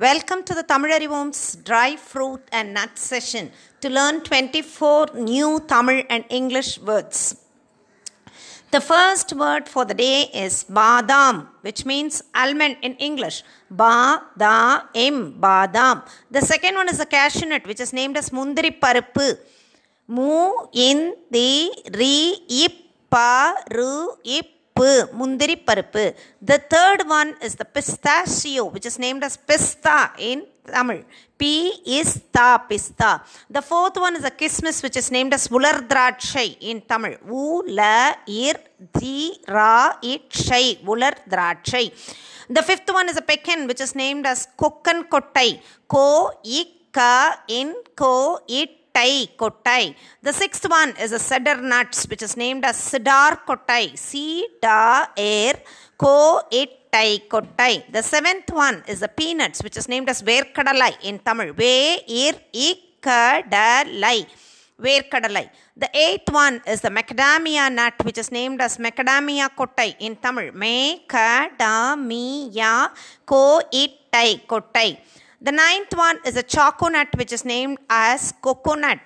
[0.00, 6.04] Welcome to the Tamil Arivom's Dry Fruit and Nut session to learn 24 new Tamil
[6.08, 7.34] and English words.
[8.70, 13.42] The first word for the day is badam, which means almond in English.
[13.68, 16.04] Ba da im badam.
[16.30, 19.36] The second one is a cashew nut, which is named as mundiri parupu.
[20.06, 20.52] Mu
[24.78, 26.14] in di ri ip pa ru ip mundiri parupu.
[26.40, 31.04] The third one is the pistachio, which is named as pista in Tamil.
[31.38, 33.22] P is ta pista.
[33.50, 37.16] The fourth one is a kismis, which is named as ulardratshai in Tamil.
[37.26, 38.54] U la ir
[38.98, 41.92] di ra it shai ulardratshai.
[42.50, 45.60] The fifth one is a pecan, which is named as kokkan kottai.
[45.86, 47.38] Ko ikka
[49.38, 49.94] kottai.
[50.22, 53.96] The sixth one is a cedar nuts, which is named as cedar kottai.
[53.96, 55.54] C da air
[55.96, 57.84] ko it tai kottai.
[57.92, 61.52] The seventh one is the peanuts, which is named as verkadalai in Tamil.
[61.54, 64.26] Ve ir ikkadalai.
[64.80, 65.48] Verkadalai.
[65.76, 70.52] The eighth one is the macadamia nut, which is named as macadamia kottai in Tamil.
[70.52, 71.92] Macadamia
[73.26, 74.98] ko ittai kottai.
[75.40, 78.98] The ninth one is a choco nut, which is named as coconut.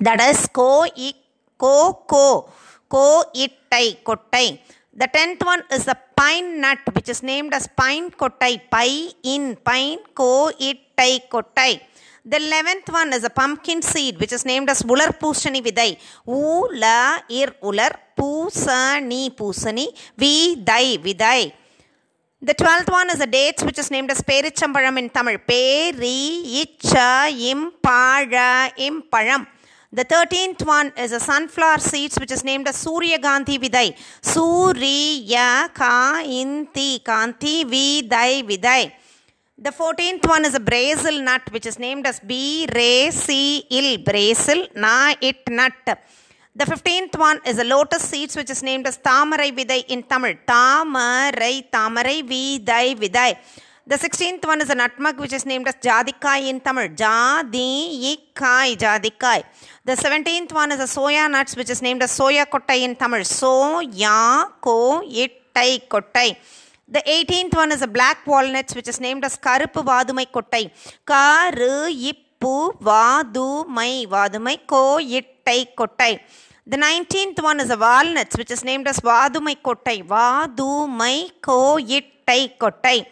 [0.00, 1.12] That is ko i
[1.58, 2.48] ko ko
[2.88, 4.60] ko ittai kottai.
[4.94, 8.60] The tenth one is the pine nut, which is named as pine kottai.
[8.70, 11.80] Pai in pine ko ittai kottai.
[12.24, 15.98] The eleventh one is a pumpkin seed, which is named as ular pusani vidai.
[16.26, 19.86] U la ir ular pusani pusani
[20.16, 21.52] vidai vidai.
[22.42, 25.38] The twelfth one is a dates which is named as Perichamparam in Tamil.
[25.38, 29.46] Peri Icha Impara Imparam.
[29.90, 33.96] The thirteenth one is a sunflower seeds which is named as Surya Gandhi Vidai.
[34.20, 38.92] Surya Ka Inti Kanti Vidai Vidai.
[39.56, 42.66] The fourteenth one is a Brazil nut which is named as B
[45.22, 45.98] It Nut.
[46.58, 50.36] The fifteenth one is a lotus seeds which is named as Tamarai Vidai in Tamil.
[50.48, 53.36] Tamarai Tamarai Vidai Vidai.
[53.86, 56.88] The sixteenth one is a nutmeg which is named as Jadikai in Tamil.
[57.02, 59.44] Jadikai Jadikai.
[59.84, 63.20] The seventeenth one is a soya nuts which is named as Soya Kottai in Tamil.
[63.20, 66.38] Soya Ko Ittai Kottai.
[66.88, 70.70] The 18th one is a black walnuts which is named as Karupu Vadumai Kottai.
[71.04, 71.90] Karu
[72.36, 76.20] Ippu Vadumai Vadumai Ko Ittai Kottai.
[76.66, 80.06] The 19th one is a walnuts which is named as Vadumai Kottai.
[80.06, 83.06] Vadumai Ko Ittai Kottai.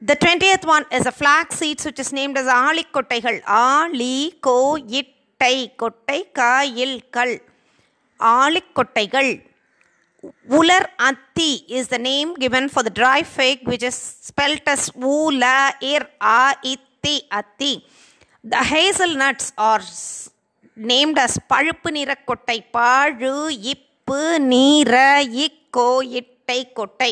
[0.00, 3.42] The 20th one is a flax seeds which is named as Alik Kottaigal.
[3.46, 7.38] Ali Ko Ittai Kottai Kayil Kal.
[8.20, 9.40] Alik Kottaigal.
[10.48, 15.72] Ular Atti is the name given for the dry fig which is spelt as Ula
[15.80, 17.82] Ir A Itti Atti.
[18.45, 20.29] The hazelnuts are s-
[20.91, 23.33] named as பழுப்பு நிற கொட்டை பழு
[23.73, 24.93] இப்பு நீர
[25.45, 25.89] eco
[26.19, 27.11] இட்டை கொட்டை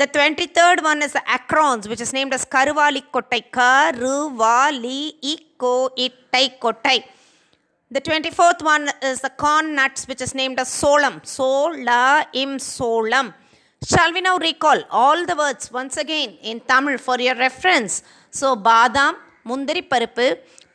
[0.00, 5.00] The 23rd one is the acrons which is named as கருவாலி கொட்டை கருவாலி
[5.34, 5.76] eco
[6.06, 6.96] இட்டை கொட்டை
[7.90, 11.16] The 24th one is the corn nuts, which is named as solam.
[11.34, 11.98] Sola
[12.42, 13.26] im solam.
[13.82, 17.94] Shall we now recall all the words once again in Tamil for your reference?
[18.40, 19.12] So, badam,
[19.49, 20.25] முந்திரி பருப்பு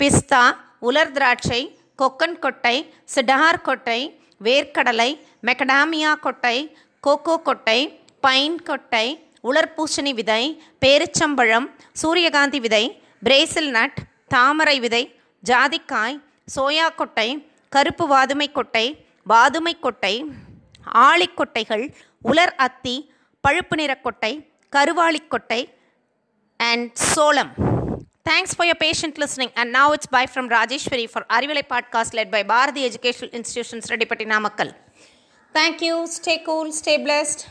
[0.01, 0.43] பிஸ்தா
[0.89, 1.61] உலர் திராட்சை
[1.99, 2.77] கொக்கன் கொட்டை
[3.15, 4.01] cedar கொட்டை
[4.41, 5.11] வேர்க்கடலை
[5.47, 6.57] மெக்கடாமியா கொட்டை
[7.05, 7.79] cocoa கொட்டை
[8.23, 9.07] pine கொட்டை
[9.43, 10.43] உலர் பூசணி விதை
[10.83, 12.85] பேரிச்சம்பழம் சூரியகாந்தி விதை
[13.23, 15.03] பிரேசில் நட் தாமரை விதை
[15.43, 16.17] ஜாதிக்காய்
[16.55, 17.29] சோயா கொட்டை
[17.73, 18.87] கருப்பு வாதுமை கொட்டை
[19.27, 20.15] வாதுமை கொட்டை
[21.05, 21.85] ஆளிக்கொட்டைகள்
[22.25, 22.97] உலர் அத்தி
[23.45, 24.33] பழுப்பு நிற கொட்டை
[24.73, 25.63] கருவாளிக் கொட்டை
[26.61, 26.91] and
[28.25, 29.51] Thanks for your patient listening.
[29.55, 34.27] And now it's bye from Rajeshwari for Arivalai podcast led by Bharati Educational Institutions, Redipati
[34.27, 34.75] Namakkal.
[35.53, 36.07] Thank you.
[36.07, 36.73] Stay cool.
[36.73, 37.49] Stay blessed.